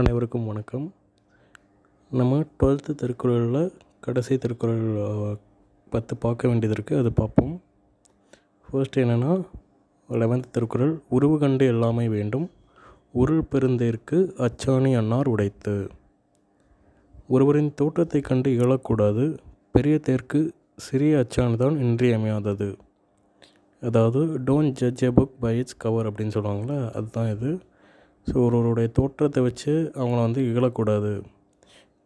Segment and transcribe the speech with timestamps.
[0.00, 0.84] அனைவருக்கும் வணக்கம்.
[2.10, 3.72] நம்ம டுவெல்த்து திருக்குறளில்
[4.04, 4.84] கடைசி திருக்குறள்
[5.92, 7.54] பத்து பார்க்க வேண்டியது இருக்குது அது பார்ப்போம்.
[8.68, 9.32] ஃபர்ஸ்ட் என்னென்னா
[10.08, 12.46] லெவன்த் திருக்குறள் உருவு கண்டு எல்லாமே வேண்டும்.
[13.22, 15.74] உருள் பெருந்தேற்கு அச்சாணி அன்னார் உடைத்து.
[17.28, 19.26] ஒருவரின் தோற்றத்தை கண்டு இகழக்கூடாது.
[19.76, 20.42] பெரிய தேர்க்கு
[20.86, 22.70] சிறிய அச்சாணி தான் இன்றியமையாதது
[23.82, 27.50] அதாவது don't judge a book by its cover அப்படின்னு சொல்லுவாங்கள்ல அதுதான் இது.
[28.26, 31.12] ஸோ ஒருவருடைய தோற்றத்தை வச்சு அவங்கள வந்து இகழக்கூடாது.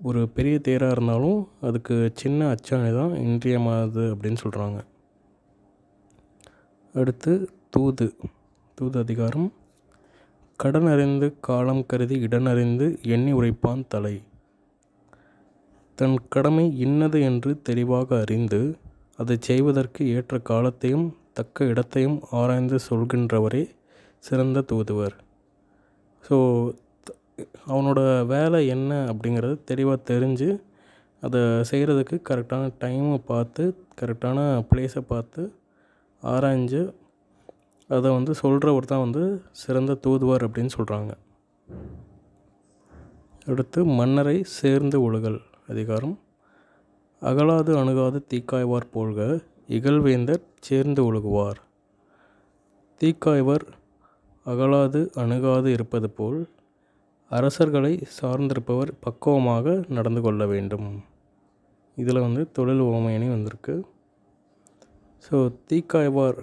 [0.00, 4.78] ஒரு பெரிய தேராக இருந்தாலும் அதுக்கு சின்ன அச்சாணி தான் இன்றியமானது அப்படின்னு சொல்கிறாங்க
[6.94, 7.32] அடுத்து
[7.74, 8.06] தூது
[8.78, 9.48] தூது அதிகாரம்.
[10.60, 14.14] கடன் அறிந்து காலம் கருதி இடன் அறிந்து எண்ணி உரைப்பான் தலை.
[15.98, 18.60] தன் கடமை இன்னது என்று தெளிவாக அறிந்து
[19.18, 21.06] அதை செய்வதற்கு ஏற்ற காலத்தையும்
[21.38, 23.62] தக்க இடத்தையும் ஆராய்ந்து சொல்கின்றவரே
[24.24, 25.16] சிறந்த தூதுவர்.
[26.26, 26.36] ஸோ
[27.70, 30.48] அவனோட வேலை என்ன அப்படிங்கிறது தெளிவாக தெரிஞ்சு
[31.22, 33.64] அதை செய்கிறதுக்கு கரெக்டான டைமை பார்த்து
[34.00, 34.38] கரெக்டான
[34.70, 35.42] ப்ளேஸை பார்த்து
[36.22, 36.82] ஆராய்ஞ்சு
[37.90, 39.22] அதை வந்து சொல்கிறவர் தான் வந்து
[39.62, 41.12] சிறந்த தூதுவர் அப்படின்னு சொல்கிறாங்க
[43.46, 45.38] அடுத்து மன்னரை சேர்ந்து ஒழுகல்
[45.68, 46.14] அதிகாரம்.
[47.22, 49.20] அகலாது அணுகாது தீக்காய்வார் போல்க
[49.68, 51.60] இகழ்வேந்தர் சேர்ந்து ஒழுகுவார்.
[53.00, 53.66] தீக்காய்வர்
[54.46, 56.40] அகலாது அணுகாது இருப்பது போல்
[57.30, 60.88] அரசர்களை சார்ந்திருப்பவர் பக்குவமாக நடந்து கொள்ள வேண்டும்.
[61.96, 63.74] இதில் வந்து தொழில் உவமையணி வந்திருக்கு.
[65.24, 65.36] ஸோ
[65.70, 66.40] தீக்காய்வார்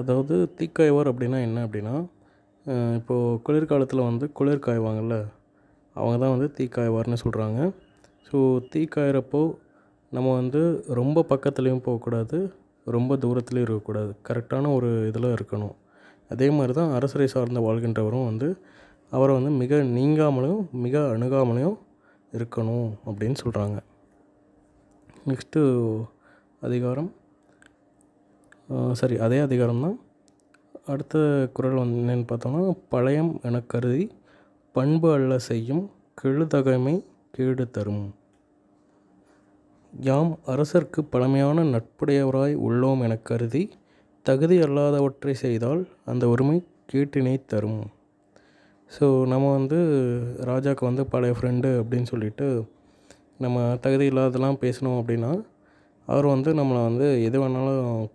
[0.00, 1.94] அதாவது தீக்காய்வார் அப்படின்னா என்ன அப்படின்னா
[2.98, 5.16] இப்போது குளிர்காலத்தில் வந்து குளிர் காய்வாங்கள்ல
[5.96, 7.60] அவங்க தான் வந்து தீக்காய்வார்னு சொல்கிறாங்க
[8.28, 8.38] ஸோ
[8.72, 9.42] தீக்காயிறப்போ
[10.12, 10.60] நம்ம வந்து
[10.98, 12.38] ரொம்ப பக்கத்துலேயும் போகக்கூடாது.
[12.96, 14.12] ரொம்ப தூரத்துலேயும் இருக்கக்கூடாது.
[14.28, 15.74] கரெக்டான ஒரு இதில் இருக்கணும்.
[16.32, 18.48] அதே மாதிரி தான் அரசரை சார்ந்த வாழ்கின்றவரும் வந்து
[19.12, 21.78] அவரை வந்து மிக நீங்காமலையும் மிக அணுகாமலையும்
[22.38, 23.78] இருக்கணும் அப்படின்னு சொல்கிறாங்க
[25.28, 25.60] நெக்ஸ்ட்டு
[26.66, 27.10] அதிகாரம்.
[29.00, 29.96] சரி அதே அதிகாரம் தான்.
[30.92, 31.16] அடுத்த
[31.56, 32.62] குறள் வந்து என்னென்னு பார்த்தோம்னா
[32.94, 34.04] பழையம் என கருதி
[34.74, 35.84] பண்பு அல்ல செய்யும்
[36.20, 36.94] கெழுதகைமை
[37.36, 38.04] கேடு தரும்.
[39.92, 43.62] யாம் அரசர்க்கு பழமையான நட்புடையவராய் உள்ளோம் எனக் கருதி
[44.22, 46.62] தகுதி அல்லாதவற்றை செய்தால் அந்த உரிமை
[46.92, 47.82] கேட்டினை தரும்.
[48.92, 49.78] ஸோ நம்ம வந்து
[50.40, 52.66] ராஜாவுக்கு வந்து பழைய ஃப்ரெண்டு அப்படின்னு சொல்லிட்டு
[53.38, 55.32] நம்ம தகுதி இல்லாததெல்லாம் பேசணும் அப்படின்னா
[56.06, 58.08] அவர் வந்து நம்மளை வந்து எது வேணாலும்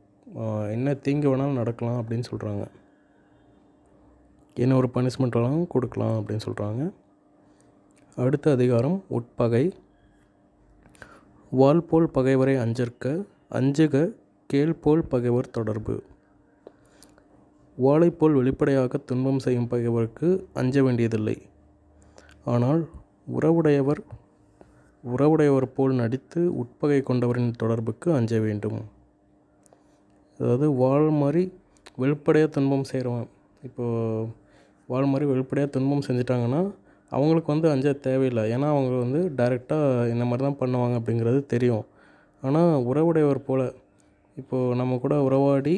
[0.71, 2.65] என்ன தீங்கு வேணாலும் நடக்கலாம் அப்படின்னு சொல்கிறாங்க
[4.57, 6.93] என்ன ஒரு பனிஷ்மெண்ட் வேணாலும் கொடுக்கலாம் அப்படின்னு சொல்கிறாங்க
[8.15, 9.65] அடுத்த அதிகாரம் உட்பகை.
[11.59, 13.05] வால் போல் பகைவரை அஞ்சற்க
[13.57, 13.95] அஞ்சுக
[14.49, 15.95] கேள் போல் பகைவர் தொடர்பு.
[17.77, 20.27] வாளைப்போல் வெளிப்படையாக துன்பம் செய்யும் பகைவருக்கு
[20.61, 21.35] அஞ்ச வேண்டியதில்லை.
[22.53, 22.81] ஆனால்
[23.38, 24.01] உறவுடையவர்
[25.03, 28.79] உறவுடையவர் போல் நடித்து உட்பகை கொண்டவரின் தொடர்புக்கு அஞ்ச வேண்டும்.
[30.39, 31.43] அதாவது வாள் மாதிரி
[32.03, 33.29] வெளிப்படையாக துன்பம் செய்கிறவன்
[33.67, 34.25] இப்போது
[34.89, 36.63] வாள் மாதிரி வெளிப்படையாக துன்பம் செஞ்சிட்டாங்கன்னா
[37.15, 38.43] அவங்களுக்கு வந்து அஞ்ச தேவையில்லை.
[38.55, 41.85] ஏன்னா அவங்க வந்து டைரெக்டாக இந்த மாதிரி தான் பண்ணுவாங்க அப்படிங்கிறது தெரியும்.
[42.43, 43.65] ஆனால் உறவுடையவர் போல்
[44.37, 45.75] இப்போது நம்ம கூட உறவாடி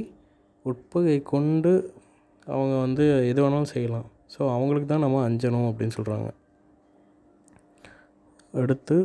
[0.65, 1.73] உட்பகை கொண்டு
[2.47, 4.07] அவங்க வந்து எது வேணாலும் செய்யலாம்.
[4.33, 6.29] ஸோ அவங்களுக்கு தான் நம்ம அஞ்சணும் அப்படின்னு சொல்கிறாங்க
[8.61, 8.97] அடுத்து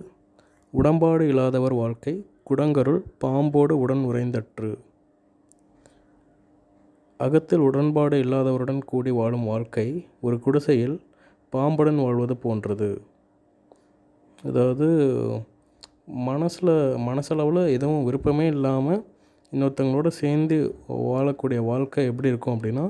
[0.75, 2.15] உடம்பாடு இல்லாதவர் வாழ்க்கை
[2.48, 4.71] குடங்கருள் பாம்போடு உடன் உறைந்தற்று.
[7.21, 9.87] அகத்தில் உடன்பாடு இல்லாதவருடன் கூடி வாழும் வாழ்க்கை
[10.26, 10.97] ஒரு குடிசையில்
[11.53, 12.91] பாம்புடன் வாழ்வது போன்றது.
[14.49, 14.87] அதாவது
[16.29, 16.75] மனசில்
[17.09, 19.03] மனசளவில் எதுவும் விருப்பமே இல்லாமல்
[19.53, 20.57] இன்னொருத்தவங்களோட சேர்ந்து
[21.09, 22.85] வாழக்கூடிய வாழ்க்கை எப்படி இருக்கும் அப்படின்னா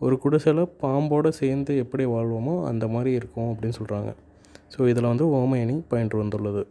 [0.00, 4.10] ஒரு குடிசையில் பாம்போடு சேர்ந்து எப்படி வாழ்வோமோ அந்த மாதிரி இருக்கும் அப்படின்னு சொல்கிறாங்க
[4.72, 6.62] ஸோ இதில் வந்து ஓமயணி பயின்று வந்துள்ளது.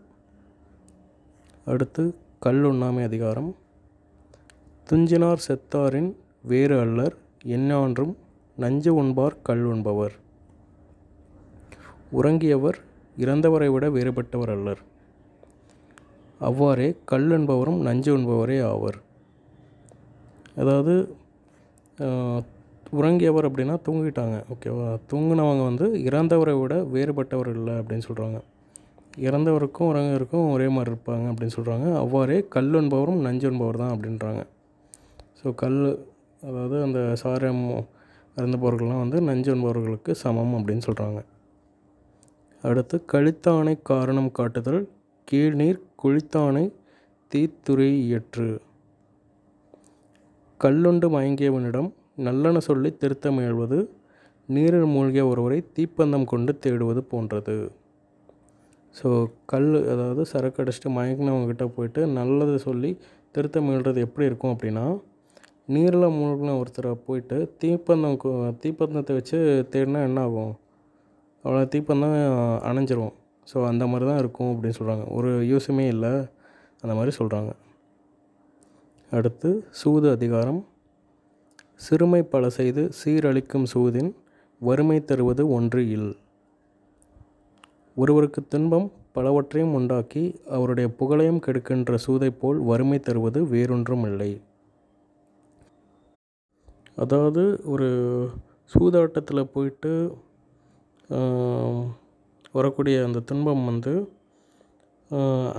[1.68, 2.04] அடுத்து
[2.46, 3.50] கல் உண்ணாமை அதிகாரம்.
[4.88, 6.12] துஞ்சினார் செத்தாரின்
[6.52, 7.16] வேறு அல்லர்
[7.56, 8.14] என்னான்றும்
[8.58, 10.16] நஞ்சு உண்பார் கல் உண்பவர்.
[12.19, 12.77] உறங்கியவர்
[13.18, 14.81] இறந்தவரை விட வேறுபட்டவர் அல்லர்.
[16.42, 18.98] அவ்வாறே கல் என்பவரும் நஞ்சு உண்பவரே ஆவர்.
[20.62, 20.94] அதாவது
[23.00, 28.38] உறங்கியவர் அப்படின்னா தூங்கிட்டாங்க ஓகேவா தூங்கினவங்க வந்து இறந்தவரை விட வேறுபட்டவர் இல்லை அப்படின்னு சொல்கிறாங்க
[29.27, 34.42] இறந்தவருக்கும் உறங்கியவருக்கும் ஒரே மாதிரி இருப்பாங்க அப்படின்னு சொல்கிறாங்க அவ்வாறே கல் என்பவரும் நஞ்சு என்பவர் தான் அப்படின்றாங்க.
[35.39, 35.80] ஸோ கல்
[36.44, 37.63] அதாவது அந்த சாரம்
[38.38, 41.19] இறந்தபவர்கள்லாம் வந்து நஞ்சு என்பவர்களுக்கு சமம் அப்படின்னு சொல்கிறாங்க
[42.69, 44.81] அடுத்து கழித்தானை காரணம் காட்டுதல்
[45.28, 46.66] கீழ்நீர் குழித்தானை
[47.31, 47.90] தீத்துறை
[50.60, 51.90] கல்லுண்டு மயங்கியவனிடம்
[52.28, 53.80] நல்லன சொல்லி திருத்த முயல்வது
[54.50, 57.56] நீரில் மூழ்கிய ஒருவரை தீப்பந்தம் கொண்டு தேடுவது போன்றது.
[58.96, 59.10] ஸோ
[59.52, 62.92] கல் அதாவது சரக்கு அடிச்சுட்டு மயங்கினவங்ககிட்ட போயிட்டு நல்லது சொல்லி
[63.36, 64.86] திருத்த முயல்றது எப்படி இருக்கும் அப்படின்னா
[65.75, 68.18] நீரில் மூழ்கின ஒருத்தரை போயிட்டு தீப்பந்தம்
[68.64, 69.40] தீப்பந்தத்தை வச்சு
[69.74, 70.54] தேடினா என்ன ஆகும்?
[71.47, 72.15] அவ்வளோ தீப்பந்தம்
[72.69, 73.13] அணைஞ்சிரும்.
[73.51, 76.13] ஸோ அந்த மாதிரி தான் இருக்கும் அப்படின்னு சொல்கிறாங்க ஒரு யூஸுமே இல்லை.
[76.83, 77.51] அந்த மாதிரி சொல்கிறாங்க
[79.11, 79.49] அடுத்து
[79.81, 80.61] சூது அதிகாரம்.
[81.85, 84.11] சிறுமை பல செய்து சீரழிக்கும் சூதின்
[84.61, 86.11] வறுமை தருவது ஒன்று இல்.
[87.97, 90.23] ஒருவருக்கு துன்பம் பலவற்றையும் உண்டாக்கி
[90.55, 94.31] அவருடைய புகழையும் கெடுக்கின்ற சூதை போல் வறுமை தருவது வேறொன்றும் இல்லை.
[97.03, 97.88] அதாவது ஒரு
[98.71, 99.91] சூதாட்டத்தில் போயிட்டு
[102.56, 103.94] வரக்கூடிய அந்த துன்பம் வந்து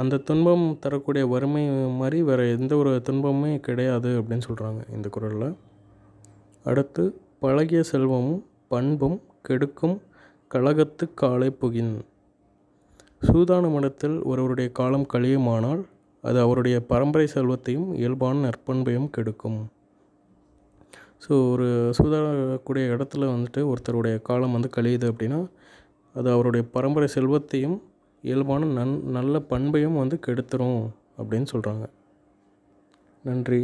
[0.00, 1.62] அந்த துன்பம் தரக்கூடிய வறுமை
[2.00, 5.54] மாதிரி வேறு எந்த ஒரு துன்பமுமே கிடையாது அப்படின்னு சொல்கிறாங்க இந்த குறளில்
[6.64, 7.04] அடுத்து
[7.44, 8.42] பழகிய செல்வமும்
[8.72, 9.18] பண்பும்
[9.48, 9.96] கெடுக்கும்
[10.54, 11.94] கழகத்து காலை புகின்.
[13.22, 15.82] சூதான மடத்தில் ஒருவருடைய காலம் கழியுமானால்
[16.24, 19.58] அது அவருடைய பரம்பரை செல்வத்தையும் இயல்பான நற்பண்பையும் கெடுக்கும்.
[21.22, 21.66] ஸோ ஒரு
[21.98, 25.40] சூதாடக்கூடிய இடத்துல வந்துட்டு ஒருத்தருடைய காலம் வந்து கழியுது அப்படின்னா
[26.14, 27.76] அது அவருடைய பரம்பரை செல்வத்தையும்
[28.24, 30.80] இயல்பான நன் நல்ல பண்பையும் வந்து கெடுத்துரும்
[31.18, 31.84] அப்படின்னு சொல்கிறாங்க
[33.24, 33.62] நன்றி.